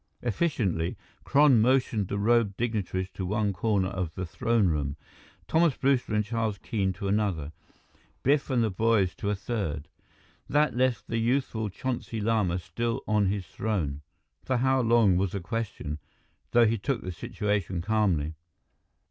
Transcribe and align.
Efficiently, 0.23 0.97
Kron 1.25 1.61
motioned 1.61 2.07
the 2.07 2.17
robed 2.17 2.57
dignitaries 2.57 3.11
to 3.11 3.23
one 3.23 3.53
corner 3.53 3.89
of 3.89 4.15
the 4.15 4.25
throne 4.25 4.67
room, 4.67 4.95
Thomas 5.47 5.77
Brewster 5.77 6.15
and 6.15 6.25
Charles 6.25 6.57
Keene 6.57 6.91
to 6.93 7.07
another, 7.07 7.51
Biff 8.23 8.49
and 8.49 8.63
the 8.63 8.71
boys 8.71 9.13
to 9.17 9.29
a 9.29 9.35
third. 9.35 9.87
That 10.49 10.75
left 10.75 11.05
the 11.07 11.19
youthful 11.19 11.69
Chonsi 11.69 12.19
Lama 12.19 12.57
still 12.57 13.03
on 13.07 13.27
his 13.27 13.45
throne 13.45 14.01
for 14.43 14.57
how 14.57 14.81
long 14.81 15.17
was 15.17 15.35
a 15.35 15.39
question, 15.39 15.99
though 16.49 16.65
he 16.65 16.79
took 16.79 17.03
the 17.03 17.11
situation 17.11 17.79
calmly. 17.83 18.33